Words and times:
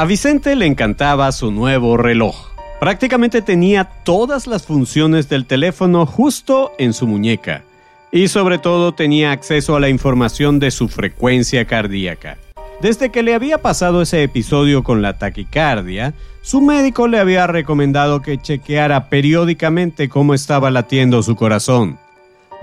A 0.00 0.06
Vicente 0.06 0.56
le 0.56 0.64
encantaba 0.64 1.30
su 1.30 1.50
nuevo 1.50 1.98
reloj. 1.98 2.34
Prácticamente 2.80 3.42
tenía 3.42 3.84
todas 3.84 4.46
las 4.46 4.64
funciones 4.64 5.28
del 5.28 5.44
teléfono 5.44 6.06
justo 6.06 6.72
en 6.78 6.94
su 6.94 7.06
muñeca 7.06 7.64
y 8.10 8.28
sobre 8.28 8.56
todo 8.56 8.94
tenía 8.94 9.30
acceso 9.30 9.76
a 9.76 9.80
la 9.80 9.90
información 9.90 10.58
de 10.58 10.70
su 10.70 10.88
frecuencia 10.88 11.66
cardíaca. 11.66 12.38
Desde 12.80 13.10
que 13.10 13.22
le 13.22 13.34
había 13.34 13.58
pasado 13.58 14.00
ese 14.00 14.22
episodio 14.22 14.82
con 14.84 15.02
la 15.02 15.18
taquicardia, 15.18 16.14
su 16.40 16.62
médico 16.62 17.06
le 17.06 17.18
había 17.18 17.46
recomendado 17.46 18.22
que 18.22 18.38
chequeara 18.38 19.10
periódicamente 19.10 20.08
cómo 20.08 20.32
estaba 20.32 20.70
latiendo 20.70 21.22
su 21.22 21.36
corazón. 21.36 21.98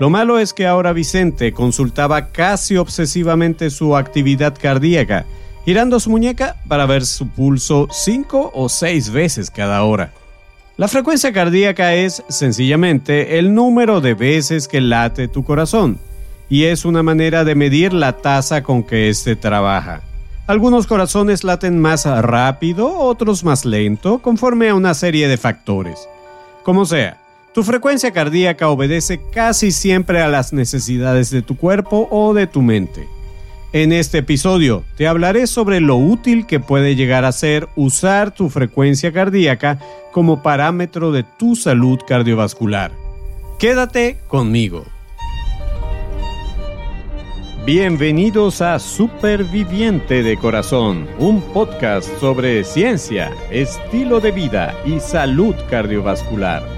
Lo 0.00 0.10
malo 0.10 0.40
es 0.40 0.52
que 0.52 0.66
ahora 0.66 0.92
Vicente 0.92 1.52
consultaba 1.52 2.32
casi 2.32 2.76
obsesivamente 2.76 3.70
su 3.70 3.96
actividad 3.96 4.58
cardíaca 4.60 5.24
girando 5.68 6.00
su 6.00 6.08
muñeca 6.08 6.56
para 6.66 6.86
ver 6.86 7.04
su 7.04 7.28
pulso 7.28 7.88
cinco 7.90 8.50
o 8.54 8.70
seis 8.70 9.10
veces 9.10 9.50
cada 9.50 9.82
hora. 9.82 10.12
La 10.78 10.88
frecuencia 10.88 11.30
cardíaca 11.30 11.94
es 11.94 12.24
sencillamente 12.30 13.38
el 13.38 13.54
número 13.54 14.00
de 14.00 14.14
veces 14.14 14.66
que 14.66 14.80
late 14.80 15.28
tu 15.28 15.44
corazón 15.44 15.98
y 16.48 16.64
es 16.64 16.86
una 16.86 17.02
manera 17.02 17.44
de 17.44 17.54
medir 17.54 17.92
la 17.92 18.14
tasa 18.14 18.62
con 18.62 18.82
que 18.82 19.10
éste 19.10 19.36
trabaja. 19.36 20.00
Algunos 20.46 20.86
corazones 20.86 21.44
laten 21.44 21.78
más 21.78 22.06
rápido, 22.06 22.98
otros 22.98 23.44
más 23.44 23.66
lento, 23.66 24.20
conforme 24.20 24.70
a 24.70 24.74
una 24.74 24.94
serie 24.94 25.28
de 25.28 25.36
factores. 25.36 26.08
Como 26.62 26.86
sea, 26.86 27.18
tu 27.52 27.62
frecuencia 27.62 28.10
cardíaca 28.10 28.70
obedece 28.70 29.20
casi 29.34 29.70
siempre 29.70 30.22
a 30.22 30.28
las 30.28 30.54
necesidades 30.54 31.30
de 31.30 31.42
tu 31.42 31.58
cuerpo 31.58 32.08
o 32.10 32.32
de 32.32 32.46
tu 32.46 32.62
mente. 32.62 33.17
En 33.72 33.92
este 33.92 34.18
episodio 34.18 34.82
te 34.96 35.06
hablaré 35.06 35.46
sobre 35.46 35.80
lo 35.80 35.96
útil 35.96 36.46
que 36.46 36.58
puede 36.58 36.96
llegar 36.96 37.26
a 37.26 37.32
ser 37.32 37.68
usar 37.76 38.34
tu 38.34 38.48
frecuencia 38.48 39.12
cardíaca 39.12 39.78
como 40.10 40.42
parámetro 40.42 41.12
de 41.12 41.22
tu 41.22 41.54
salud 41.54 41.98
cardiovascular. 42.06 42.92
Quédate 43.58 44.20
conmigo. 44.26 44.86
Bienvenidos 47.66 48.62
a 48.62 48.78
Superviviente 48.78 50.22
de 50.22 50.38
Corazón, 50.38 51.06
un 51.18 51.42
podcast 51.42 52.08
sobre 52.18 52.64
ciencia, 52.64 53.30
estilo 53.50 54.20
de 54.20 54.30
vida 54.30 54.74
y 54.86 54.98
salud 55.00 55.54
cardiovascular. 55.68 56.77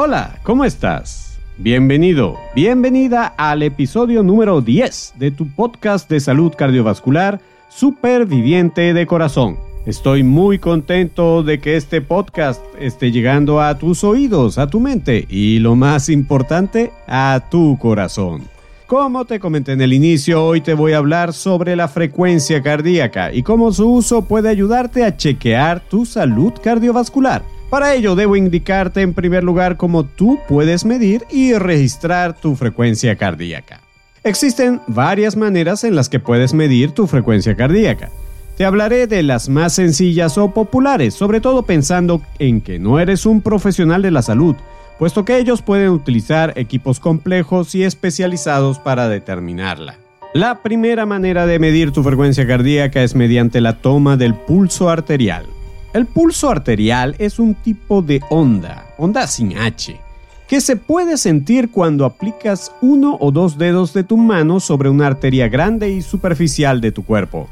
Hola, 0.00 0.38
¿cómo 0.44 0.64
estás? 0.64 1.40
Bienvenido, 1.56 2.36
bienvenida 2.54 3.26
al 3.36 3.64
episodio 3.64 4.22
número 4.22 4.60
10 4.60 5.14
de 5.16 5.32
tu 5.32 5.48
podcast 5.48 6.08
de 6.08 6.20
salud 6.20 6.52
cardiovascular, 6.56 7.40
Superviviente 7.68 8.94
de 8.94 9.06
Corazón. 9.08 9.58
Estoy 9.86 10.22
muy 10.22 10.60
contento 10.60 11.42
de 11.42 11.58
que 11.58 11.76
este 11.76 12.00
podcast 12.00 12.62
esté 12.78 13.10
llegando 13.10 13.60
a 13.60 13.76
tus 13.76 14.04
oídos, 14.04 14.58
a 14.58 14.68
tu 14.68 14.78
mente 14.78 15.26
y 15.28 15.58
lo 15.58 15.74
más 15.74 16.10
importante, 16.10 16.92
a 17.08 17.48
tu 17.50 17.76
corazón. 17.76 18.44
Como 18.86 19.24
te 19.24 19.40
comenté 19.40 19.72
en 19.72 19.80
el 19.80 19.92
inicio, 19.92 20.44
hoy 20.46 20.60
te 20.60 20.74
voy 20.74 20.92
a 20.92 20.98
hablar 20.98 21.32
sobre 21.32 21.74
la 21.74 21.88
frecuencia 21.88 22.62
cardíaca 22.62 23.32
y 23.32 23.42
cómo 23.42 23.72
su 23.72 23.90
uso 23.90 24.22
puede 24.22 24.48
ayudarte 24.48 25.02
a 25.02 25.16
chequear 25.16 25.80
tu 25.80 26.06
salud 26.06 26.52
cardiovascular. 26.62 27.57
Para 27.70 27.94
ello 27.94 28.14
debo 28.14 28.34
indicarte 28.34 29.02
en 29.02 29.12
primer 29.12 29.44
lugar 29.44 29.76
cómo 29.76 30.04
tú 30.04 30.38
puedes 30.48 30.86
medir 30.86 31.24
y 31.30 31.52
registrar 31.52 32.34
tu 32.34 32.56
frecuencia 32.56 33.16
cardíaca. 33.16 33.80
Existen 34.24 34.80
varias 34.86 35.36
maneras 35.36 35.84
en 35.84 35.94
las 35.94 36.08
que 36.08 36.18
puedes 36.18 36.54
medir 36.54 36.92
tu 36.92 37.06
frecuencia 37.06 37.56
cardíaca. 37.56 38.10
Te 38.56 38.64
hablaré 38.64 39.06
de 39.06 39.22
las 39.22 39.48
más 39.48 39.74
sencillas 39.74 40.38
o 40.38 40.52
populares, 40.52 41.14
sobre 41.14 41.40
todo 41.40 41.62
pensando 41.62 42.22
en 42.38 42.60
que 42.62 42.78
no 42.78 42.98
eres 42.98 43.26
un 43.26 43.42
profesional 43.42 44.02
de 44.02 44.10
la 44.10 44.22
salud, 44.22 44.56
puesto 44.98 45.24
que 45.24 45.36
ellos 45.36 45.62
pueden 45.62 45.90
utilizar 45.90 46.54
equipos 46.56 46.98
complejos 47.00 47.74
y 47.74 47.84
especializados 47.84 48.78
para 48.78 49.08
determinarla. 49.08 49.96
La 50.34 50.62
primera 50.62 51.06
manera 51.06 51.46
de 51.46 51.58
medir 51.58 51.92
tu 51.92 52.02
frecuencia 52.02 52.46
cardíaca 52.46 53.02
es 53.02 53.14
mediante 53.14 53.60
la 53.60 53.74
toma 53.74 54.16
del 54.16 54.34
pulso 54.34 54.88
arterial. 54.90 55.46
El 55.94 56.04
pulso 56.04 56.50
arterial 56.50 57.16
es 57.18 57.38
un 57.38 57.54
tipo 57.54 58.02
de 58.02 58.20
onda, 58.28 58.86
onda 58.98 59.26
sin 59.26 59.56
H, 59.56 59.98
que 60.46 60.60
se 60.60 60.76
puede 60.76 61.16
sentir 61.16 61.70
cuando 61.70 62.04
aplicas 62.04 62.72
uno 62.82 63.16
o 63.20 63.30
dos 63.30 63.56
dedos 63.56 63.94
de 63.94 64.04
tu 64.04 64.18
mano 64.18 64.60
sobre 64.60 64.90
una 64.90 65.06
arteria 65.06 65.48
grande 65.48 65.88
y 65.88 66.02
superficial 66.02 66.82
de 66.82 66.92
tu 66.92 67.04
cuerpo. 67.04 67.48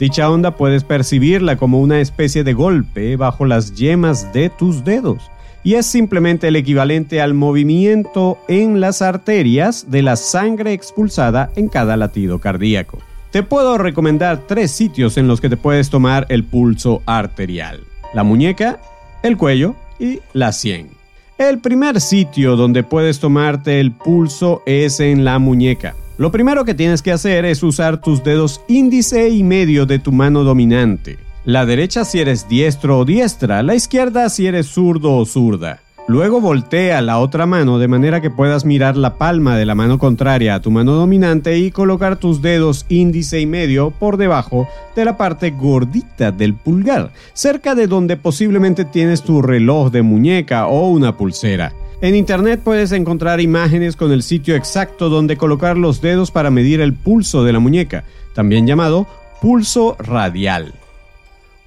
Dicha 0.00 0.30
onda 0.30 0.52
puedes 0.52 0.84
percibirla 0.84 1.56
como 1.56 1.80
una 1.80 2.00
especie 2.00 2.44
de 2.44 2.54
golpe 2.54 3.16
bajo 3.16 3.44
las 3.44 3.74
yemas 3.74 4.32
de 4.32 4.48
tus 4.48 4.82
dedos 4.82 5.30
y 5.62 5.74
es 5.74 5.84
simplemente 5.84 6.48
el 6.48 6.56
equivalente 6.56 7.20
al 7.20 7.34
movimiento 7.34 8.38
en 8.48 8.80
las 8.80 9.02
arterias 9.02 9.90
de 9.90 10.00
la 10.00 10.16
sangre 10.16 10.72
expulsada 10.72 11.50
en 11.56 11.68
cada 11.68 11.98
latido 11.98 12.38
cardíaco. 12.38 12.98
Te 13.30 13.42
puedo 13.42 13.76
recomendar 13.76 14.46
tres 14.46 14.70
sitios 14.70 15.16
en 15.16 15.28
los 15.28 15.40
que 15.40 15.48
te 15.48 15.56
puedes 15.56 15.90
tomar 15.90 16.26
el 16.28 16.44
pulso 16.44 17.02
arterial. 17.06 17.80
La 18.14 18.22
muñeca, 18.22 18.80
el 19.22 19.36
cuello 19.36 19.74
y 19.98 20.20
la 20.32 20.52
sien. 20.52 20.90
El 21.38 21.58
primer 21.58 22.00
sitio 22.00 22.56
donde 22.56 22.82
puedes 22.82 23.20
tomarte 23.20 23.78
el 23.80 23.92
pulso 23.92 24.62
es 24.64 25.00
en 25.00 25.24
la 25.24 25.38
muñeca. 25.38 25.94
Lo 26.16 26.32
primero 26.32 26.64
que 26.64 26.72
tienes 26.72 27.02
que 27.02 27.12
hacer 27.12 27.44
es 27.44 27.62
usar 27.62 28.00
tus 28.00 28.24
dedos 28.24 28.62
índice 28.68 29.28
y 29.28 29.42
medio 29.42 29.84
de 29.84 29.98
tu 29.98 30.12
mano 30.12 30.44
dominante. 30.44 31.18
La 31.44 31.66
derecha 31.66 32.06
si 32.06 32.20
eres 32.20 32.48
diestro 32.48 33.00
o 33.00 33.04
diestra, 33.04 33.62
la 33.62 33.74
izquierda 33.74 34.30
si 34.30 34.46
eres 34.46 34.66
zurdo 34.66 35.14
o 35.14 35.26
zurda. 35.26 35.80
Luego 36.08 36.40
voltea 36.40 37.00
la 37.02 37.18
otra 37.18 37.46
mano 37.46 37.80
de 37.80 37.88
manera 37.88 38.20
que 38.20 38.30
puedas 38.30 38.64
mirar 38.64 38.96
la 38.96 39.18
palma 39.18 39.56
de 39.56 39.66
la 39.66 39.74
mano 39.74 39.98
contraria 39.98 40.54
a 40.54 40.60
tu 40.60 40.70
mano 40.70 40.92
dominante 40.92 41.58
y 41.58 41.72
colocar 41.72 42.16
tus 42.16 42.40
dedos 42.40 42.86
índice 42.88 43.40
y 43.40 43.46
medio 43.46 43.90
por 43.90 44.16
debajo 44.16 44.68
de 44.94 45.04
la 45.04 45.16
parte 45.16 45.50
gordita 45.50 46.30
del 46.30 46.54
pulgar, 46.54 47.10
cerca 47.32 47.74
de 47.74 47.88
donde 47.88 48.16
posiblemente 48.16 48.84
tienes 48.84 49.22
tu 49.22 49.42
reloj 49.42 49.90
de 49.90 50.02
muñeca 50.02 50.68
o 50.68 50.90
una 50.90 51.16
pulsera. 51.16 51.72
En 52.00 52.14
internet 52.14 52.60
puedes 52.62 52.92
encontrar 52.92 53.40
imágenes 53.40 53.96
con 53.96 54.12
el 54.12 54.22
sitio 54.22 54.54
exacto 54.54 55.08
donde 55.08 55.36
colocar 55.36 55.76
los 55.76 56.00
dedos 56.00 56.30
para 56.30 56.52
medir 56.52 56.80
el 56.80 56.94
pulso 56.94 57.42
de 57.42 57.52
la 57.52 57.58
muñeca, 57.58 58.04
también 58.32 58.64
llamado 58.64 59.08
pulso 59.40 59.96
radial. 59.98 60.72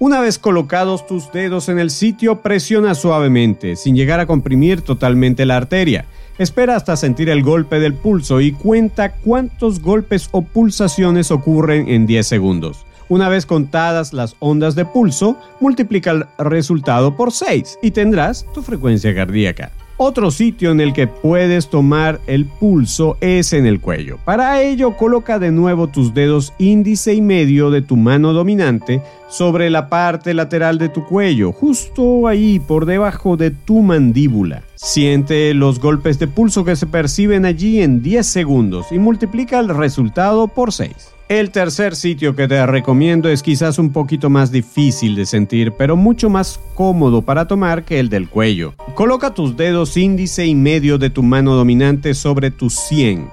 Una 0.02 0.22
vez 0.22 0.38
colocados 0.38 1.06
tus 1.06 1.30
dedos 1.30 1.68
en 1.68 1.78
el 1.78 1.90
sitio, 1.90 2.36
presiona 2.40 2.94
suavemente, 2.94 3.76
sin 3.76 3.94
llegar 3.94 4.18
a 4.18 4.24
comprimir 4.24 4.80
totalmente 4.80 5.44
la 5.44 5.58
arteria. 5.58 6.06
Espera 6.38 6.74
hasta 6.74 6.96
sentir 6.96 7.28
el 7.28 7.42
golpe 7.42 7.80
del 7.80 7.92
pulso 7.92 8.40
y 8.40 8.52
cuenta 8.52 9.12
cuántos 9.12 9.82
golpes 9.82 10.30
o 10.32 10.40
pulsaciones 10.40 11.30
ocurren 11.30 11.86
en 11.90 12.06
10 12.06 12.26
segundos. 12.26 12.86
Una 13.10 13.28
vez 13.28 13.44
contadas 13.44 14.14
las 14.14 14.36
ondas 14.38 14.74
de 14.74 14.86
pulso, 14.86 15.36
multiplica 15.60 16.12
el 16.12 16.24
resultado 16.38 17.14
por 17.14 17.30
6 17.30 17.80
y 17.82 17.90
tendrás 17.90 18.46
tu 18.54 18.62
frecuencia 18.62 19.14
cardíaca. 19.14 19.70
Otro 20.02 20.30
sitio 20.30 20.70
en 20.70 20.80
el 20.80 20.94
que 20.94 21.06
puedes 21.08 21.68
tomar 21.68 22.22
el 22.26 22.46
pulso 22.46 23.18
es 23.20 23.52
en 23.52 23.66
el 23.66 23.82
cuello. 23.82 24.18
Para 24.24 24.62
ello, 24.62 24.96
coloca 24.96 25.38
de 25.38 25.50
nuevo 25.50 25.88
tus 25.88 26.14
dedos 26.14 26.54
índice 26.56 27.12
y 27.12 27.20
medio 27.20 27.70
de 27.70 27.82
tu 27.82 27.98
mano 27.98 28.32
dominante 28.32 29.02
sobre 29.28 29.68
la 29.68 29.90
parte 29.90 30.32
lateral 30.32 30.78
de 30.78 30.88
tu 30.88 31.04
cuello, 31.04 31.52
justo 31.52 32.26
ahí 32.26 32.60
por 32.60 32.86
debajo 32.86 33.36
de 33.36 33.50
tu 33.50 33.82
mandíbula. 33.82 34.62
Siente 34.74 35.52
los 35.52 35.78
golpes 35.78 36.18
de 36.18 36.28
pulso 36.28 36.64
que 36.64 36.76
se 36.76 36.86
perciben 36.86 37.44
allí 37.44 37.82
en 37.82 38.00
10 38.00 38.26
segundos 38.26 38.86
y 38.92 38.98
multiplica 38.98 39.60
el 39.60 39.68
resultado 39.68 40.48
por 40.48 40.72
6. 40.72 41.19
El 41.30 41.52
tercer 41.52 41.94
sitio 41.94 42.34
que 42.34 42.48
te 42.48 42.66
recomiendo 42.66 43.28
es 43.28 43.44
quizás 43.44 43.78
un 43.78 43.92
poquito 43.92 44.28
más 44.28 44.50
difícil 44.50 45.14
de 45.14 45.26
sentir, 45.26 45.70
pero 45.70 45.94
mucho 45.94 46.28
más 46.28 46.58
cómodo 46.74 47.22
para 47.22 47.46
tomar 47.46 47.84
que 47.84 48.00
el 48.00 48.08
del 48.08 48.28
cuello. 48.28 48.74
Coloca 48.96 49.32
tus 49.32 49.56
dedos 49.56 49.96
índice 49.96 50.44
y 50.44 50.56
medio 50.56 50.98
de 50.98 51.08
tu 51.08 51.22
mano 51.22 51.54
dominante 51.54 52.14
sobre 52.14 52.50
tu 52.50 52.68
100. 52.68 53.28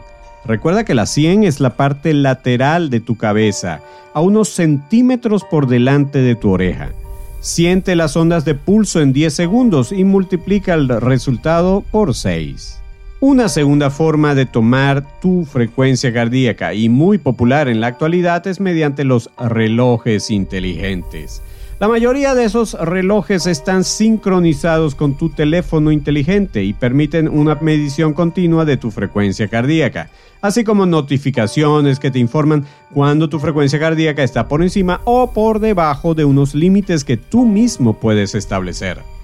Recuerda 0.45 0.85
que 0.85 0.93
la 0.93 1.07
100 1.07 1.45
es 1.45 1.59
la 1.59 1.75
parte 1.75 2.13
lateral 2.13 2.91
de 2.91 2.99
tu 2.99 3.17
cabeza, 3.17 3.81
a 4.13 4.21
unos 4.21 4.49
centímetros 4.49 5.43
por 5.43 5.65
delante 5.65 6.19
de 6.19 6.35
tu 6.35 6.51
oreja. 6.51 6.91
Siente 7.39 7.95
las 7.95 8.15
ondas 8.15 8.45
de 8.45 8.53
pulso 8.53 9.01
en 9.01 9.11
10 9.11 9.33
segundos 9.33 9.91
y 9.91 10.03
multiplica 10.03 10.75
el 10.75 10.87
resultado 10.87 11.83
por 11.89 12.13
6. 12.13 12.79
Una 13.19 13.49
segunda 13.49 13.89
forma 13.89 14.35
de 14.35 14.45
tomar 14.45 15.19
tu 15.19 15.43
frecuencia 15.43 16.13
cardíaca 16.13 16.75
y 16.75 16.87
muy 16.87 17.17
popular 17.17 17.67
en 17.67 17.81
la 17.81 17.87
actualidad 17.87 18.45
es 18.45 18.59
mediante 18.59 19.03
los 19.05 19.31
relojes 19.39 20.29
inteligentes. 20.29 21.41
La 21.79 21.87
mayoría 21.87 22.35
de 22.35 22.43
esos 22.43 22.73
relojes 22.73 23.47
están 23.47 23.83
sincronizados 23.83 24.93
con 24.93 25.17
tu 25.17 25.29
teléfono 25.29 25.91
inteligente 25.91 26.63
y 26.63 26.73
permiten 26.73 27.27
una 27.27 27.55
medición 27.55 28.13
continua 28.13 28.65
de 28.65 28.77
tu 28.77 28.91
frecuencia 28.91 29.47
cardíaca, 29.47 30.11
así 30.41 30.63
como 30.63 30.85
notificaciones 30.85 31.99
que 31.99 32.11
te 32.11 32.19
informan 32.19 32.65
cuando 32.93 33.29
tu 33.29 33.39
frecuencia 33.39 33.79
cardíaca 33.79 34.21
está 34.21 34.47
por 34.47 34.61
encima 34.61 35.01
o 35.05 35.33
por 35.33 35.59
debajo 35.59 36.13
de 36.13 36.23
unos 36.23 36.53
límites 36.53 37.03
que 37.03 37.17
tú 37.17 37.47
mismo 37.47 37.99
puedes 37.99 38.35
establecer. 38.35 39.16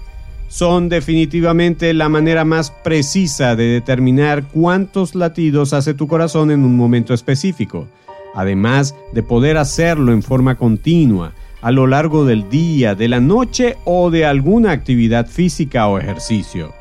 Son 0.48 0.88
definitivamente 0.88 1.92
la 1.94 2.08
manera 2.08 2.44
más 2.44 2.70
precisa 2.70 3.56
de 3.56 3.64
determinar 3.64 4.44
cuántos 4.44 5.14
latidos 5.14 5.72
hace 5.72 5.94
tu 5.94 6.06
corazón 6.06 6.50
en 6.50 6.64
un 6.64 6.76
momento 6.76 7.12
específico, 7.12 7.88
además 8.34 8.94
de 9.12 9.22
poder 9.22 9.56
hacerlo 9.56 10.12
en 10.12 10.22
forma 10.22 10.54
continua 10.54 11.32
a 11.64 11.70
lo 11.70 11.86
largo 11.86 12.26
del 12.26 12.50
día, 12.50 12.94
de 12.94 13.08
la 13.08 13.20
noche 13.20 13.78
o 13.84 14.10
de 14.10 14.26
alguna 14.26 14.70
actividad 14.70 15.26
física 15.26 15.88
o 15.88 15.98
ejercicio. 15.98 16.74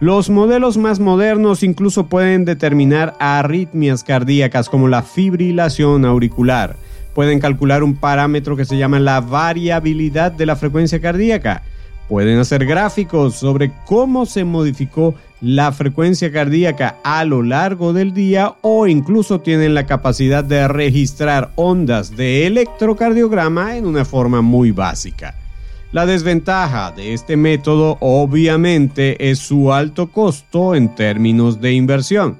Los 0.00 0.28
modelos 0.28 0.76
más 0.76 0.98
modernos 0.98 1.62
incluso 1.62 2.06
pueden 2.06 2.44
determinar 2.44 3.14
arritmias 3.20 4.02
cardíacas 4.02 4.68
como 4.68 4.88
la 4.88 5.02
fibrilación 5.02 6.04
auricular. 6.04 6.76
Pueden 7.14 7.38
calcular 7.38 7.82
un 7.82 7.94
parámetro 7.94 8.56
que 8.56 8.66
se 8.66 8.76
llama 8.76 8.98
la 8.98 9.20
variabilidad 9.20 10.32
de 10.32 10.44
la 10.44 10.56
frecuencia 10.56 11.00
cardíaca 11.00 11.62
Pueden 12.08 12.38
hacer 12.38 12.64
gráficos 12.66 13.34
sobre 13.34 13.72
cómo 13.84 14.26
se 14.26 14.44
modificó 14.44 15.14
la 15.40 15.72
frecuencia 15.72 16.30
cardíaca 16.30 16.96
a 17.02 17.24
lo 17.24 17.42
largo 17.42 17.92
del 17.92 18.14
día 18.14 18.54
o 18.62 18.86
incluso 18.86 19.40
tienen 19.40 19.74
la 19.74 19.86
capacidad 19.86 20.44
de 20.44 20.68
registrar 20.68 21.50
ondas 21.56 22.16
de 22.16 22.46
electrocardiograma 22.46 23.76
en 23.76 23.86
una 23.86 24.04
forma 24.04 24.40
muy 24.40 24.70
básica. 24.70 25.34
La 25.92 26.06
desventaja 26.06 26.92
de 26.92 27.12
este 27.12 27.36
método 27.36 27.96
obviamente 28.00 29.30
es 29.30 29.40
su 29.40 29.72
alto 29.72 30.08
costo 30.08 30.74
en 30.74 30.94
términos 30.94 31.60
de 31.60 31.72
inversión. 31.72 32.38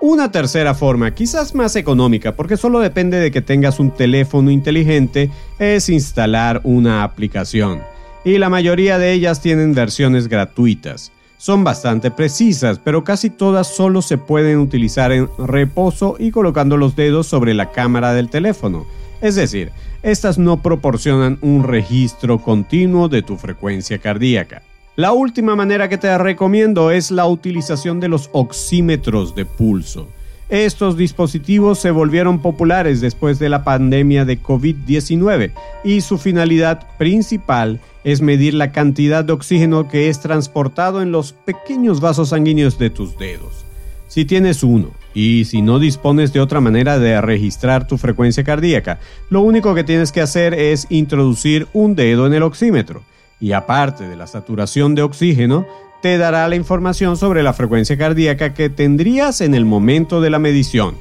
Una 0.00 0.30
tercera 0.30 0.74
forma, 0.74 1.12
quizás 1.12 1.54
más 1.54 1.76
económica, 1.76 2.36
porque 2.36 2.56
solo 2.56 2.78
depende 2.78 3.18
de 3.18 3.30
que 3.30 3.40
tengas 3.40 3.80
un 3.80 3.90
teléfono 3.90 4.50
inteligente, 4.50 5.30
es 5.58 5.88
instalar 5.88 6.60
una 6.62 7.02
aplicación 7.02 7.80
y 8.28 8.36
la 8.36 8.50
mayoría 8.50 8.98
de 8.98 9.12
ellas 9.12 9.40
tienen 9.40 9.72
versiones 9.72 10.28
gratuitas. 10.28 11.12
Son 11.38 11.64
bastante 11.64 12.10
precisas, 12.10 12.78
pero 12.78 13.02
casi 13.02 13.30
todas 13.30 13.74
solo 13.74 14.02
se 14.02 14.18
pueden 14.18 14.58
utilizar 14.58 15.12
en 15.12 15.30
reposo 15.38 16.16
y 16.18 16.30
colocando 16.30 16.76
los 16.76 16.94
dedos 16.94 17.26
sobre 17.26 17.54
la 17.54 17.70
cámara 17.70 18.12
del 18.12 18.28
teléfono. 18.28 18.86
Es 19.22 19.34
decir, 19.34 19.70
estas 20.02 20.36
no 20.36 20.60
proporcionan 20.60 21.38
un 21.40 21.64
registro 21.64 22.38
continuo 22.38 23.08
de 23.08 23.22
tu 23.22 23.38
frecuencia 23.38 23.96
cardíaca. 23.98 24.62
La 24.96 25.12
última 25.12 25.56
manera 25.56 25.88
que 25.88 25.96
te 25.96 26.18
recomiendo 26.18 26.90
es 26.90 27.10
la 27.10 27.26
utilización 27.26 27.98
de 27.98 28.08
los 28.08 28.28
oxímetros 28.32 29.34
de 29.34 29.46
pulso. 29.46 30.08
Estos 30.48 30.96
dispositivos 30.96 31.78
se 31.78 31.90
volvieron 31.90 32.40
populares 32.40 33.02
después 33.02 33.38
de 33.38 33.50
la 33.50 33.64
pandemia 33.64 34.24
de 34.24 34.40
COVID-19 34.40 35.52
y 35.84 36.00
su 36.00 36.16
finalidad 36.16 36.86
principal 36.96 37.80
es 38.02 38.22
medir 38.22 38.54
la 38.54 38.72
cantidad 38.72 39.24
de 39.26 39.34
oxígeno 39.34 39.88
que 39.88 40.08
es 40.08 40.20
transportado 40.20 41.02
en 41.02 41.12
los 41.12 41.34
pequeños 41.34 42.00
vasos 42.00 42.30
sanguíneos 42.30 42.78
de 42.78 42.88
tus 42.88 43.18
dedos. 43.18 43.66
Si 44.06 44.24
tienes 44.24 44.62
uno 44.62 44.92
y 45.12 45.44
si 45.44 45.60
no 45.60 45.78
dispones 45.78 46.32
de 46.32 46.40
otra 46.40 46.62
manera 46.62 46.98
de 46.98 47.20
registrar 47.20 47.86
tu 47.86 47.98
frecuencia 47.98 48.42
cardíaca, 48.42 49.00
lo 49.28 49.42
único 49.42 49.74
que 49.74 49.84
tienes 49.84 50.12
que 50.12 50.22
hacer 50.22 50.54
es 50.54 50.86
introducir 50.88 51.66
un 51.74 51.94
dedo 51.94 52.26
en 52.26 52.32
el 52.32 52.42
oxímetro 52.42 53.02
y 53.38 53.52
aparte 53.52 54.08
de 54.08 54.16
la 54.16 54.26
saturación 54.26 54.94
de 54.94 55.02
oxígeno, 55.02 55.66
te 56.02 56.18
dará 56.18 56.48
la 56.48 56.56
información 56.56 57.16
sobre 57.16 57.42
la 57.42 57.52
frecuencia 57.52 57.98
cardíaca 57.98 58.54
que 58.54 58.70
tendrías 58.70 59.40
en 59.40 59.54
el 59.54 59.64
momento 59.64 60.20
de 60.20 60.30
la 60.30 60.38
medición. 60.38 60.96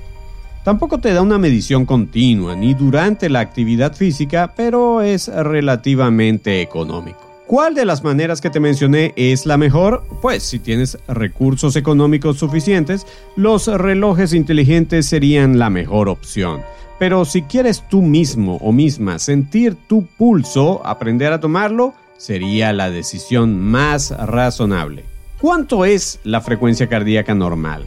Tampoco 0.64 0.98
te 0.98 1.14
da 1.14 1.22
una 1.22 1.38
medición 1.38 1.86
continua 1.86 2.56
ni 2.56 2.74
durante 2.74 3.30
la 3.30 3.40
actividad 3.40 3.96
física, 3.96 4.54
pero 4.56 5.02
es 5.02 5.28
relativamente 5.28 6.62
económico. 6.62 7.20
¿Cuál 7.48 7.76
de 7.76 7.86
las 7.86 8.04
maneras 8.04 8.42
que 8.42 8.50
te 8.50 8.60
mencioné 8.60 9.14
es 9.16 9.46
la 9.46 9.56
mejor? 9.56 10.04
Pues 10.22 10.44
si 10.44 10.60
tienes 10.60 10.98
recursos 11.08 11.78
económicos 11.78 12.38
suficientes, 12.38 13.08
los 13.38 13.68
relojes 13.68 14.34
inteligentes 14.34 15.06
serían 15.06 15.58
la 15.58 15.70
mejor 15.70 16.10
opción. 16.10 16.60
Pero 17.00 17.24
si 17.24 17.44
quieres 17.44 17.88
tú 17.88 18.02
mismo 18.02 18.58
o 18.58 18.74
misma 18.74 19.20
sentir 19.20 19.76
tu 19.88 20.06
pulso, 20.06 20.86
aprender 20.86 21.32
a 21.32 21.40
tomarlo, 21.40 21.94
sería 22.18 22.74
la 22.74 22.90
decisión 22.90 23.60
más 23.60 24.12
razonable. 24.12 25.06
¿Cuánto 25.40 25.86
es 25.86 26.20
la 26.24 26.42
frecuencia 26.42 26.88
cardíaca 26.88 27.36
normal? 27.36 27.86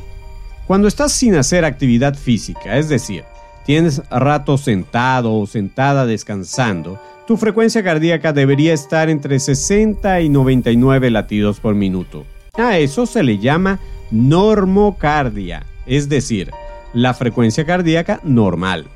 Cuando 0.67 0.87
estás 0.87 1.13
sin 1.13 1.35
hacer 1.35 1.65
actividad 1.65 2.15
física, 2.15 2.79
es 2.79 2.89
decir, 2.89 3.25
tienes 3.67 4.03
rato 4.09 4.57
sentado 4.57 5.35
o 5.35 5.47
sentada 5.47 6.07
descansando, 6.07 7.01
tu 7.27 7.37
frecuencia 7.37 7.83
cardíaca 7.83 8.33
debería 8.33 8.73
estar 8.73 9.11
entre 9.11 9.41
60 9.41 10.21
y 10.21 10.29
99 10.29 11.11
latidos 11.11 11.61
por 11.61 11.75
minuto. 11.75 12.25
A 12.55 12.79
eso 12.79 13.07
se 13.07 13.23
le 13.23 13.39
llama 13.39 13.81
normocardia, 14.11 15.65
es 15.87 16.09
decir, 16.09 16.51
la 16.93 17.15
frecuencia 17.15 17.65
cardíaca 17.65 18.21
normal. 18.25 18.87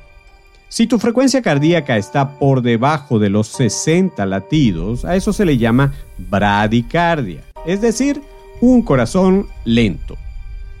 Si 0.67 0.87
tu 0.87 0.99
frecuencia 0.99 1.41
cardíaca 1.41 1.95
está 1.95 2.37
por 2.37 2.61
debajo 2.61 3.19
de 3.19 3.29
los 3.29 3.47
60 3.49 4.25
latidos, 4.25 5.05
a 5.05 5.15
eso 5.15 5.31
se 5.31 5.45
le 5.45 5.57
llama 5.57 5.93
bradicardia, 6.17 7.41
es 7.65 7.81
decir, 7.81 8.21
un 8.61 8.81
corazón 8.81 9.47
lento. 9.63 10.17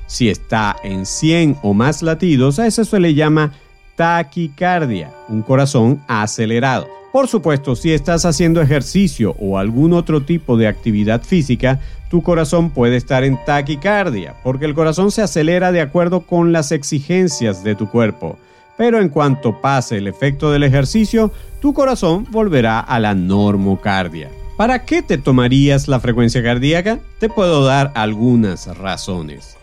Si 0.07 0.29
está 0.29 0.75
en 0.83 1.05
100 1.05 1.57
o 1.61 1.73
más 1.73 2.01
latidos, 2.01 2.59
a 2.59 2.67
eso 2.67 2.83
se 2.83 2.99
le 2.99 3.13
llama 3.13 3.53
taquicardia, 3.95 5.11
un 5.29 5.41
corazón 5.41 6.01
acelerado. 6.07 6.87
Por 7.11 7.27
supuesto, 7.29 7.77
si 7.77 7.93
estás 7.93 8.25
haciendo 8.25 8.61
ejercicio 8.61 9.35
o 9.39 9.57
algún 9.57 9.93
otro 9.93 10.23
tipo 10.23 10.57
de 10.57 10.67
actividad 10.67 11.21
física, 11.21 11.79
tu 12.09 12.21
corazón 12.21 12.71
puede 12.71 12.97
estar 12.97 13.23
en 13.23 13.39
taquicardia, 13.45 14.35
porque 14.43 14.65
el 14.65 14.73
corazón 14.73 15.11
se 15.11 15.21
acelera 15.21 15.71
de 15.71 15.79
acuerdo 15.79 16.21
con 16.21 16.51
las 16.51 16.73
exigencias 16.73 17.63
de 17.63 17.75
tu 17.75 17.89
cuerpo. 17.89 18.37
Pero 18.77 18.99
en 18.99 19.09
cuanto 19.09 19.61
pase 19.61 19.97
el 19.97 20.07
efecto 20.07 20.51
del 20.51 20.63
ejercicio, 20.63 21.31
tu 21.61 21.73
corazón 21.73 22.27
volverá 22.29 22.79
a 22.79 22.99
la 22.99 23.13
normocardia. 23.13 24.29
¿Para 24.57 24.85
qué 24.85 25.01
te 25.01 25.17
tomarías 25.17 25.87
la 25.87 25.99
frecuencia 25.99 26.41
cardíaca? 26.41 26.99
Te 27.19 27.29
puedo 27.29 27.65
dar 27.65 27.91
algunas 27.95 28.67
razones. 28.77 29.57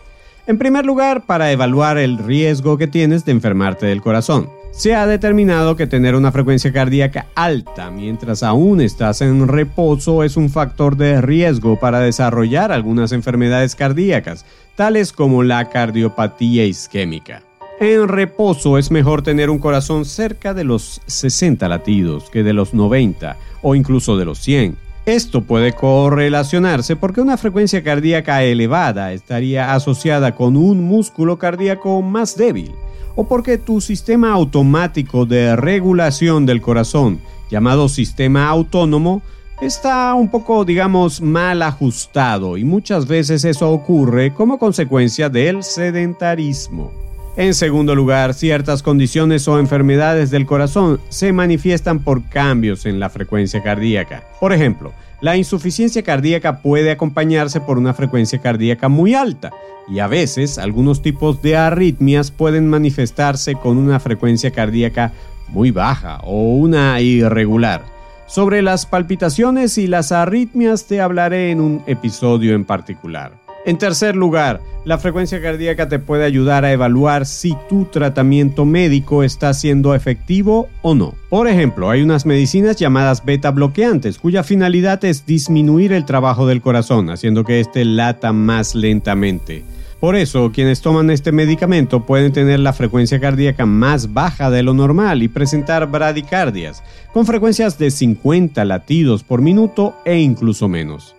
En 0.45 0.57
primer 0.57 0.85
lugar, 0.85 1.25
para 1.25 1.51
evaluar 1.51 1.97
el 1.97 2.17
riesgo 2.17 2.77
que 2.77 2.87
tienes 2.87 3.23
de 3.25 3.31
enfermarte 3.31 3.85
del 3.85 4.01
corazón. 4.01 4.49
Se 4.71 4.95
ha 4.95 5.05
determinado 5.05 5.75
que 5.75 5.87
tener 5.87 6.15
una 6.15 6.31
frecuencia 6.31 6.73
cardíaca 6.73 7.27
alta 7.35 7.91
mientras 7.91 8.41
aún 8.41 8.81
estás 8.81 9.21
en 9.21 9.47
reposo 9.47 10.23
es 10.23 10.35
un 10.35 10.49
factor 10.49 10.97
de 10.97 11.21
riesgo 11.21 11.79
para 11.79 11.99
desarrollar 11.99 12.71
algunas 12.71 13.11
enfermedades 13.11 13.75
cardíacas, 13.75 14.45
tales 14.75 15.13
como 15.13 15.43
la 15.43 15.69
cardiopatía 15.69 16.65
isquémica. 16.65 17.43
En 17.83 18.07
reposo 18.07 18.77
es 18.77 18.91
mejor 18.91 19.23
tener 19.23 19.49
un 19.49 19.59
corazón 19.59 20.05
cerca 20.05 20.53
de 20.53 20.63
los 20.63 21.01
60 21.05 21.67
latidos 21.67 22.29
que 22.29 22.41
de 22.41 22.53
los 22.53 22.73
90 22.73 23.35
o 23.61 23.75
incluso 23.75 24.15
de 24.15 24.23
los 24.23 24.39
100 24.39 24.77
esto 25.05 25.41
puede 25.41 25.73
correlacionarse 25.73 26.95
porque 26.95 27.19
una 27.19 27.35
frecuencia 27.35 27.83
cardíaca 27.83 28.41
elevada 28.41 29.11
estaría 29.11 29.73
asociada 29.73 30.33
con 30.33 30.55
un 30.55 30.81
músculo 30.85 31.37
cardíaco 31.37 32.01
más 32.01 32.37
débil 32.37 32.71
o 33.17 33.27
porque 33.27 33.57
tu 33.57 33.81
sistema 33.81 34.31
automático 34.31 35.25
de 35.25 35.57
regulación 35.57 36.45
del 36.45 36.61
corazón, 36.61 37.19
llamado 37.51 37.89
sistema 37.89 38.47
autónomo, 38.47 39.21
está 39.59 40.13
un 40.13 40.31
poco, 40.31 40.63
digamos, 40.63 41.19
mal 41.19 41.61
ajustado 41.61 42.55
y 42.55 42.63
muchas 42.63 43.07
veces 43.07 43.43
eso 43.43 43.69
ocurre 43.71 44.33
como 44.33 44.57
consecuencia 44.57 45.27
del 45.27 45.63
sedentarismo. 45.63 47.03
En 47.35 47.55
segundo 47.55 47.95
lugar, 47.95 48.35
ciertas 48.35 48.83
condiciones 48.83 49.47
o 49.47 49.57
enfermedades 49.57 50.29
del 50.29 50.45
corazón 50.45 50.99
se 51.09 51.33
manifiestan 51.33 51.99
por 51.99 52.23
cambios 52.29 52.85
en 52.85 52.99
la 52.99 53.09
frecuencia 53.09 53.63
cardíaca. 53.63 54.23
Por 54.39 54.53
ejemplo, 54.53 54.93
La 55.23 55.37
insuficiencia 55.37 56.03
cardíaca 56.03 56.57
puede 56.57 56.91
acompañarse 56.91 57.61
por 57.61 57.77
una 57.77 57.93
frecuencia 57.93 58.39
cardíaca 58.39 58.89
muy 58.89 59.13
alta 59.13 59.51
y 59.87 59.99
a 59.99 60.07
veces 60.07 60.57
algunos 60.57 61.01
tipos 61.01 61.41
de 61.41 61.55
arritmias 61.55 62.29
pueden 62.29 62.67
manifestarse 62.69 63.55
con 63.55 63.77
una 63.77 64.01
frecuencia 64.01 64.51
cardíaca 64.51 65.13
muy 65.47 65.71
baja 65.71 66.19
o 66.25 66.57
una 66.57 66.99
irregular. 66.99 67.85
Sobre 68.27 68.61
las 68.61 68.85
palpitaciones 68.85 69.77
y 69.77 69.87
las 69.87 70.11
arritmias 70.11 70.87
te 70.87 70.99
hablaré 70.99 71.51
en 71.51 71.61
un 71.61 71.83
episodio 71.87 72.53
en 72.53 72.65
particular. 72.65 73.42
En 73.65 73.77
tercer 73.77 74.17
lugar, 74.17 74.61
la 74.83 74.97
frecuencia 74.97 75.41
cardíaca 75.41 75.87
te 75.87 75.97
puede 75.97 76.25
ayudar 76.25 76.65
a 76.65 76.73
evaluar 76.73 77.25
si 77.25 77.55
tu 77.69 77.85
tratamiento 77.85 78.65
médico 78.65 79.23
está 79.23 79.53
siendo 79.53 79.95
efectivo 79.95 80.67
o 80.81 80.95
no. 80.95 81.15
Por 81.29 81.47
ejemplo, 81.47 81.89
hay 81.89 82.01
unas 82.01 82.25
medicinas 82.25 82.75
llamadas 82.75 83.23
beta 83.23 83.51
bloqueantes 83.51 84.17
cuya 84.17 84.43
finalidad 84.43 85.05
es 85.05 85.25
disminuir 85.25 85.93
el 85.93 86.03
trabajo 86.03 86.45
del 86.45 86.61
corazón, 86.61 87.09
haciendo 87.09 87.45
que 87.45 87.61
éste 87.61 87.85
lata 87.85 88.33
más 88.33 88.75
lentamente. 88.75 89.63
Por 90.01 90.17
eso, 90.17 90.51
quienes 90.53 90.81
toman 90.81 91.09
este 91.09 91.31
medicamento 91.31 92.05
pueden 92.05 92.33
tener 92.33 92.59
la 92.59 92.73
frecuencia 92.73 93.21
cardíaca 93.21 93.65
más 93.65 94.11
baja 94.11 94.49
de 94.49 94.61
lo 94.61 94.73
normal 94.73 95.23
y 95.23 95.29
presentar 95.29 95.89
bradicardias, 95.89 96.83
con 97.13 97.25
frecuencias 97.25 97.77
de 97.77 97.89
50 97.89 98.65
latidos 98.65 99.23
por 99.23 99.41
minuto 99.41 99.95
e 100.03 100.17
incluso 100.17 100.67
menos. 100.67 101.15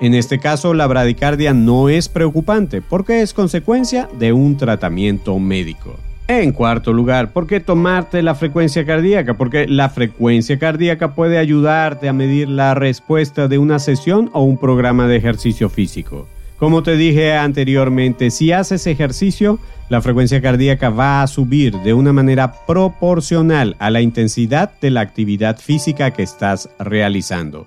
En 0.00 0.14
este 0.14 0.38
caso, 0.38 0.74
la 0.74 0.86
bradicardia 0.86 1.52
no 1.52 1.88
es 1.88 2.08
preocupante 2.08 2.80
porque 2.82 3.20
es 3.22 3.34
consecuencia 3.34 4.08
de 4.18 4.32
un 4.32 4.56
tratamiento 4.56 5.38
médico. 5.38 5.96
En 6.28 6.52
cuarto 6.52 6.92
lugar, 6.92 7.32
¿por 7.32 7.46
qué 7.46 7.58
tomarte 7.58 8.22
la 8.22 8.34
frecuencia 8.34 8.84
cardíaca? 8.84 9.34
Porque 9.34 9.66
la 9.66 9.88
frecuencia 9.88 10.58
cardíaca 10.58 11.14
puede 11.14 11.38
ayudarte 11.38 12.08
a 12.08 12.12
medir 12.12 12.48
la 12.48 12.74
respuesta 12.74 13.48
de 13.48 13.58
una 13.58 13.78
sesión 13.78 14.30
o 14.34 14.42
un 14.42 14.58
programa 14.58 15.08
de 15.08 15.16
ejercicio 15.16 15.68
físico. 15.68 16.28
Como 16.58 16.82
te 16.82 16.96
dije 16.96 17.34
anteriormente, 17.34 18.30
si 18.30 18.52
haces 18.52 18.86
ejercicio, 18.86 19.58
la 19.88 20.02
frecuencia 20.02 20.42
cardíaca 20.42 20.90
va 20.90 21.22
a 21.22 21.26
subir 21.28 21.74
de 21.78 21.94
una 21.94 22.12
manera 22.12 22.52
proporcional 22.66 23.74
a 23.78 23.90
la 23.90 24.00
intensidad 24.00 24.72
de 24.80 24.90
la 24.90 25.00
actividad 25.00 25.58
física 25.58 26.10
que 26.10 26.24
estás 26.24 26.68
realizando. 26.78 27.66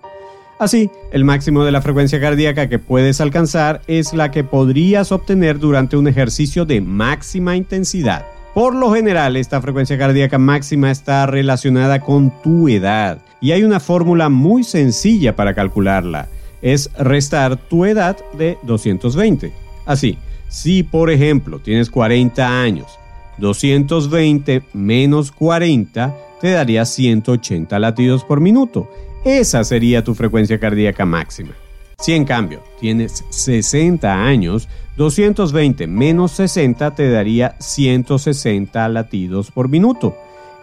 Así, 0.61 0.91
el 1.11 1.23
máximo 1.25 1.63
de 1.63 1.71
la 1.71 1.81
frecuencia 1.81 2.21
cardíaca 2.21 2.69
que 2.69 2.77
puedes 2.77 3.19
alcanzar 3.19 3.81
es 3.87 4.13
la 4.13 4.29
que 4.29 4.43
podrías 4.43 5.11
obtener 5.11 5.57
durante 5.57 5.97
un 5.97 6.07
ejercicio 6.07 6.65
de 6.65 6.81
máxima 6.81 7.55
intensidad. 7.55 8.27
Por 8.53 8.75
lo 8.75 8.93
general, 8.93 9.37
esta 9.37 9.59
frecuencia 9.59 9.97
cardíaca 9.97 10.37
máxima 10.37 10.91
está 10.91 11.25
relacionada 11.25 11.99
con 12.01 12.31
tu 12.43 12.69
edad 12.69 13.17
y 13.41 13.53
hay 13.53 13.63
una 13.63 13.79
fórmula 13.79 14.29
muy 14.29 14.63
sencilla 14.63 15.35
para 15.35 15.55
calcularla. 15.55 16.27
Es 16.61 16.91
restar 16.95 17.57
tu 17.57 17.85
edad 17.85 18.17
de 18.37 18.59
220. 18.61 19.51
Así, 19.87 20.19
si 20.47 20.83
por 20.83 21.09
ejemplo 21.09 21.57
tienes 21.57 21.89
40 21.89 22.61
años, 22.61 22.99
220 23.39 24.61
menos 24.73 25.31
40 25.31 26.15
te 26.39 26.51
daría 26.51 26.85
180 26.85 27.79
latidos 27.79 28.23
por 28.23 28.41
minuto 28.41 28.87
esa 29.23 29.63
sería 29.63 30.03
tu 30.03 30.15
frecuencia 30.15 30.59
cardíaca 30.59 31.05
máxima. 31.05 31.51
Si 31.99 32.13
en 32.13 32.25
cambio 32.25 32.63
tienes 32.79 33.23
60 33.29 34.25
años, 34.25 34.67
220 34.97 35.85
menos 35.85 36.31
60 36.31 36.95
te 36.95 37.09
daría 37.11 37.55
160 37.59 38.89
latidos 38.89 39.51
por 39.51 39.69
minuto. 39.69 40.17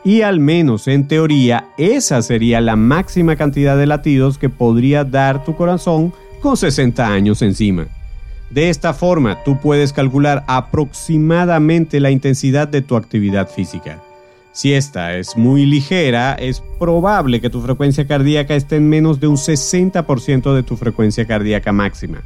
Y 0.04 0.22
al 0.22 0.40
menos 0.40 0.88
en 0.88 1.06
teoría, 1.06 1.68
esa 1.78 2.22
sería 2.22 2.60
la 2.60 2.74
máxima 2.74 3.36
cantidad 3.36 3.76
de 3.76 3.86
latidos 3.86 4.38
que 4.38 4.48
podría 4.48 5.04
dar 5.04 5.44
tu 5.44 5.54
corazón 5.54 6.12
con 6.40 6.56
60 6.56 7.06
años 7.06 7.42
encima. 7.42 7.86
De 8.50 8.70
esta 8.70 8.94
forma, 8.94 9.44
tú 9.44 9.60
puedes 9.60 9.92
calcular 9.92 10.44
aproximadamente 10.48 12.00
la 12.00 12.10
intensidad 12.10 12.66
de 12.66 12.82
tu 12.82 12.96
actividad 12.96 13.48
física. 13.48 14.00
Si 14.52 14.72
esta 14.72 15.16
es 15.16 15.36
muy 15.36 15.66
ligera, 15.66 16.34
es 16.34 16.62
probable 16.78 17.40
que 17.40 17.50
tu 17.50 17.60
frecuencia 17.60 18.06
cardíaca 18.06 18.54
esté 18.54 18.76
en 18.76 18.88
menos 18.88 19.20
de 19.20 19.28
un 19.28 19.36
60% 19.36 20.54
de 20.54 20.62
tu 20.62 20.76
frecuencia 20.76 21.26
cardíaca 21.26 21.72
máxima. 21.72 22.22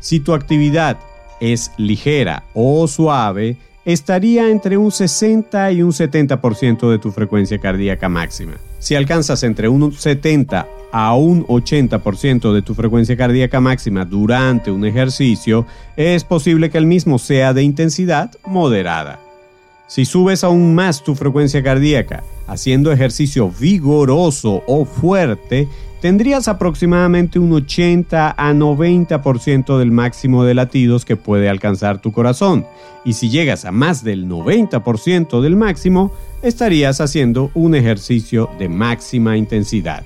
Si 0.00 0.20
tu 0.20 0.34
actividad 0.34 0.98
es 1.40 1.72
ligera 1.78 2.44
o 2.54 2.86
suave, 2.86 3.56
estaría 3.84 4.50
entre 4.50 4.76
un 4.76 4.90
60 4.90 5.72
y 5.72 5.82
un 5.82 5.92
70% 5.92 6.90
de 6.90 6.98
tu 6.98 7.10
frecuencia 7.12 7.58
cardíaca 7.58 8.08
máxima. 8.08 8.54
Si 8.78 8.94
alcanzas 8.94 9.42
entre 9.42 9.68
un 9.68 9.92
70 9.92 10.66
a 10.92 11.14
un 11.14 11.46
80% 11.46 12.52
de 12.52 12.62
tu 12.62 12.74
frecuencia 12.74 13.16
cardíaca 13.16 13.60
máxima 13.60 14.04
durante 14.04 14.70
un 14.70 14.84
ejercicio, 14.84 15.66
es 15.96 16.24
posible 16.24 16.70
que 16.70 16.78
el 16.78 16.86
mismo 16.86 17.18
sea 17.18 17.52
de 17.52 17.62
intensidad 17.62 18.32
moderada. 18.46 19.20
Si 19.90 20.04
subes 20.04 20.44
aún 20.44 20.76
más 20.76 21.02
tu 21.02 21.16
frecuencia 21.16 21.64
cardíaca 21.64 22.22
haciendo 22.46 22.92
ejercicio 22.92 23.50
vigoroso 23.50 24.62
o 24.68 24.84
fuerte, 24.84 25.66
tendrías 26.00 26.46
aproximadamente 26.46 27.40
un 27.40 27.52
80 27.52 28.36
a 28.38 28.52
90% 28.52 29.78
del 29.78 29.90
máximo 29.90 30.44
de 30.44 30.54
latidos 30.54 31.04
que 31.04 31.16
puede 31.16 31.48
alcanzar 31.48 32.00
tu 32.00 32.12
corazón. 32.12 32.66
Y 33.04 33.14
si 33.14 33.30
llegas 33.30 33.64
a 33.64 33.72
más 33.72 34.04
del 34.04 34.28
90% 34.28 35.40
del 35.40 35.56
máximo, 35.56 36.12
estarías 36.40 37.00
haciendo 37.00 37.50
un 37.54 37.74
ejercicio 37.74 38.48
de 38.60 38.68
máxima 38.68 39.36
intensidad. 39.36 40.04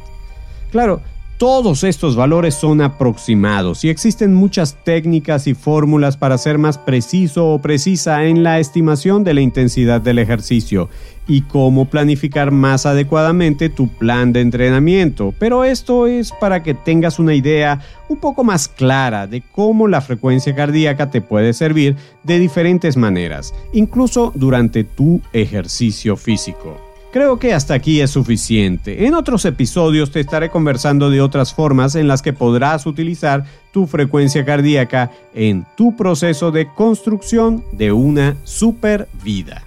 Claro, 0.70 1.02
todos 1.38 1.82
estos 1.84 2.14
valores 2.14 2.54
son 2.54 2.80
aproximados 2.80 3.84
y 3.84 3.88
existen 3.88 4.34
muchas 4.34 4.82
técnicas 4.84 5.46
y 5.46 5.54
fórmulas 5.54 6.16
para 6.16 6.38
ser 6.38 6.58
más 6.58 6.78
preciso 6.78 7.48
o 7.48 7.60
precisa 7.60 8.24
en 8.24 8.42
la 8.42 8.60
estimación 8.60 9.24
de 9.24 9.34
la 9.34 9.40
intensidad 9.40 10.00
del 10.00 10.18
ejercicio 10.20 10.88
y 11.26 11.42
cómo 11.42 11.86
planificar 11.86 12.50
más 12.50 12.86
adecuadamente 12.86 13.68
tu 13.68 13.88
plan 13.88 14.32
de 14.32 14.42
entrenamiento, 14.42 15.34
pero 15.38 15.64
esto 15.64 16.06
es 16.06 16.32
para 16.32 16.62
que 16.62 16.74
tengas 16.74 17.18
una 17.18 17.34
idea 17.34 17.80
un 18.08 18.18
poco 18.18 18.44
más 18.44 18.68
clara 18.68 19.26
de 19.26 19.40
cómo 19.40 19.88
la 19.88 20.02
frecuencia 20.02 20.54
cardíaca 20.54 21.10
te 21.10 21.22
puede 21.22 21.52
servir 21.54 21.96
de 22.22 22.38
diferentes 22.38 22.96
maneras, 22.96 23.54
incluso 23.72 24.32
durante 24.34 24.84
tu 24.84 25.20
ejercicio 25.32 26.16
físico. 26.16 26.83
Creo 27.14 27.38
que 27.38 27.54
hasta 27.54 27.74
aquí 27.74 28.00
es 28.00 28.10
suficiente. 28.10 29.06
En 29.06 29.14
otros 29.14 29.44
episodios 29.44 30.10
te 30.10 30.18
estaré 30.18 30.50
conversando 30.50 31.10
de 31.10 31.20
otras 31.20 31.54
formas 31.54 31.94
en 31.94 32.08
las 32.08 32.22
que 32.22 32.32
podrás 32.32 32.86
utilizar 32.86 33.44
tu 33.70 33.86
frecuencia 33.86 34.44
cardíaca 34.44 35.12
en 35.32 35.64
tu 35.76 35.94
proceso 35.94 36.50
de 36.50 36.66
construcción 36.74 37.62
de 37.70 37.92
una 37.92 38.34
super 38.42 39.06
vida. 39.22 39.62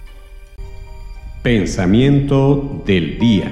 Pensamiento 1.42 2.82
del 2.84 3.18
día. 3.18 3.50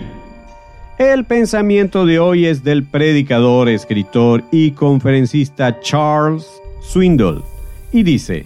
El 0.99 1.25
pensamiento 1.25 2.05
de 2.05 2.19
hoy 2.19 2.45
es 2.45 2.63
del 2.63 2.85
predicador, 2.85 3.71
escritor 3.71 4.45
y 4.53 4.73
conferencista 4.73 5.81
Charles 5.81 6.47
Swindoll 6.83 7.43
y 7.93 8.03
dice, 8.03 8.45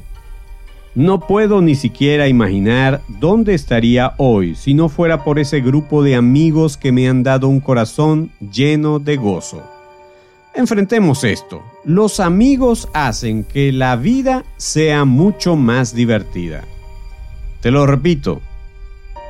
no 0.94 1.20
puedo 1.20 1.62
ni 1.62 1.76
siquiera 1.76 2.26
imaginar 2.26 3.00
dónde 3.06 3.54
estaría 3.54 4.14
hoy 4.16 4.56
si 4.56 4.74
no 4.74 4.88
fuera 4.88 5.22
por 5.24 5.38
ese 5.38 5.60
grupo 5.60 6.02
de 6.02 6.16
amigos 6.16 6.76
que 6.76 6.90
me 6.90 7.08
han 7.08 7.22
dado 7.22 7.48
un 7.48 7.60
corazón 7.60 8.30
lleno 8.52 8.98
de 8.98 9.16
gozo. 9.16 9.62
Enfrentemos 10.52 11.22
esto. 11.22 11.62
Los 11.84 12.18
amigos 12.18 12.88
hacen 12.92 13.44
que 13.44 13.70
la 13.70 13.94
vida 13.94 14.44
sea 14.56 15.04
mucho 15.04 15.54
más 15.54 15.94
divertida. 15.94 16.64
Te 17.60 17.70
lo 17.70 17.86
repito. 17.86 18.40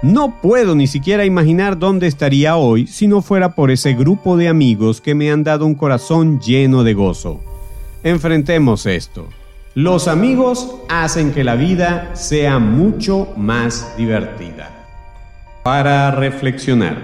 No 0.02 0.40
puedo 0.40 0.74
ni 0.74 0.86
siquiera 0.86 1.26
imaginar 1.26 1.78
dónde 1.78 2.06
estaría 2.06 2.56
hoy 2.56 2.86
si 2.86 3.06
no 3.06 3.20
fuera 3.20 3.54
por 3.54 3.70
ese 3.70 3.92
grupo 3.92 4.38
de 4.38 4.48
amigos 4.48 5.02
que 5.02 5.14
me 5.14 5.30
han 5.30 5.44
dado 5.44 5.66
un 5.66 5.74
corazón 5.74 6.40
lleno 6.40 6.84
de 6.84 6.94
gozo. 6.94 7.40
Enfrentemos 8.02 8.86
esto. 8.86 9.28
Los 9.76 10.08
amigos 10.08 10.74
hacen 10.88 11.32
que 11.32 11.44
la 11.44 11.54
vida 11.54 12.10
sea 12.14 12.58
mucho 12.58 13.28
más 13.36 13.96
divertida. 13.96 14.68
Para 15.62 16.10
reflexionar. 16.10 16.96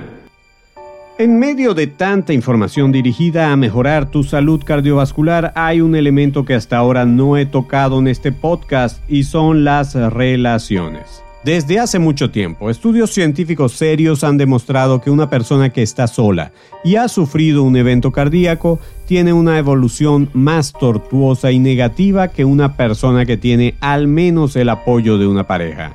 En 1.16 1.38
medio 1.38 1.74
de 1.74 1.86
tanta 1.86 2.32
información 2.32 2.90
dirigida 2.90 3.52
a 3.52 3.56
mejorar 3.56 4.10
tu 4.10 4.24
salud 4.24 4.64
cardiovascular, 4.64 5.52
hay 5.54 5.80
un 5.80 5.94
elemento 5.94 6.44
que 6.44 6.54
hasta 6.54 6.76
ahora 6.76 7.04
no 7.04 7.36
he 7.36 7.46
tocado 7.46 8.00
en 8.00 8.08
este 8.08 8.32
podcast 8.32 9.00
y 9.08 9.22
son 9.22 9.62
las 9.62 9.94
relaciones. 9.94 11.22
Desde 11.46 11.78
hace 11.78 12.00
mucho 12.00 12.32
tiempo, 12.32 12.70
estudios 12.70 13.12
científicos 13.14 13.70
serios 13.74 14.24
han 14.24 14.36
demostrado 14.36 15.00
que 15.00 15.12
una 15.12 15.30
persona 15.30 15.70
que 15.72 15.80
está 15.80 16.08
sola 16.08 16.50
y 16.82 16.96
ha 16.96 17.06
sufrido 17.06 17.62
un 17.62 17.76
evento 17.76 18.10
cardíaco 18.10 18.80
tiene 19.06 19.32
una 19.32 19.56
evolución 19.56 20.28
más 20.32 20.72
tortuosa 20.72 21.52
y 21.52 21.60
negativa 21.60 22.26
que 22.26 22.44
una 22.44 22.76
persona 22.76 23.26
que 23.26 23.36
tiene 23.36 23.76
al 23.78 24.08
menos 24.08 24.56
el 24.56 24.68
apoyo 24.70 25.18
de 25.18 25.28
una 25.28 25.46
pareja. 25.46 25.94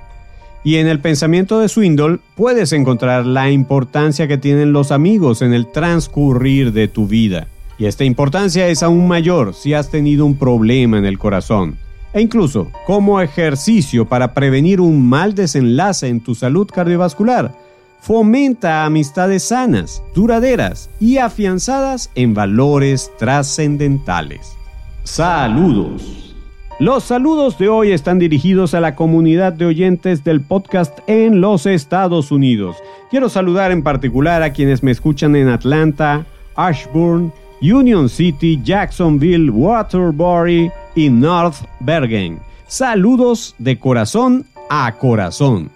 Y 0.63 0.77
en 0.77 0.87
el 0.87 1.01
pensamiento 1.01 1.59
de 1.59 1.67
Swindle 1.67 2.19
puedes 2.35 2.71
encontrar 2.71 3.25
la 3.25 3.51
importancia 3.51 4.29
que 4.29 4.37
tienen 4.37 4.71
los 4.71 4.89
amigos 4.89 5.41
en 5.41 5.53
el 5.53 5.69
transcurrir 5.69 6.71
de 6.71 6.87
tu 6.87 7.07
vida. 7.07 7.47
Y 7.77 7.87
esta 7.87 8.05
importancia 8.05 8.69
es 8.69 8.83
aún 8.83 9.05
mayor 9.05 9.53
si 9.53 9.73
has 9.73 9.91
tenido 9.91 10.25
un 10.25 10.37
problema 10.37 10.97
en 10.97 11.03
el 11.03 11.19
corazón. 11.19 11.77
E 12.13 12.21
incluso 12.21 12.71
como 12.85 13.21
ejercicio 13.21 14.05
para 14.05 14.33
prevenir 14.33 14.81
un 14.81 15.07
mal 15.07 15.33
desenlace 15.33 16.07
en 16.07 16.19
tu 16.19 16.35
salud 16.35 16.67
cardiovascular, 16.67 17.53
fomenta 18.01 18.85
amistades 18.85 19.43
sanas, 19.43 20.03
duraderas 20.13 20.89
y 20.99 21.17
afianzadas 21.17 22.11
en 22.15 22.33
valores 22.33 23.11
trascendentales. 23.17 24.57
Saludos. 25.03 26.35
Los 26.79 27.03
saludos 27.03 27.59
de 27.59 27.69
hoy 27.69 27.91
están 27.91 28.17
dirigidos 28.17 28.73
a 28.73 28.79
la 28.79 28.95
comunidad 28.95 29.53
de 29.53 29.67
oyentes 29.67 30.23
del 30.23 30.41
podcast 30.41 30.97
en 31.05 31.39
los 31.39 31.67
Estados 31.67 32.31
Unidos. 32.31 32.75
Quiero 33.11 33.29
saludar 33.29 33.71
en 33.71 33.83
particular 33.83 34.41
a 34.41 34.51
quienes 34.51 34.81
me 34.81 34.89
escuchan 34.89 35.35
en 35.35 35.47
Atlanta, 35.47 36.25
Ashburn, 36.55 37.31
Union 37.61 38.09
City, 38.09 38.59
Jacksonville, 38.63 39.51
Waterbury 39.51 40.71
y 40.95 41.09
North 41.09 41.57
Bergen. 41.79 42.39
Saludos 42.67 43.55
de 43.57 43.77
corazón 43.77 44.45
a 44.69 44.93
corazón. 44.93 45.69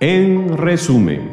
En 0.00 0.56
resumen, 0.56 1.30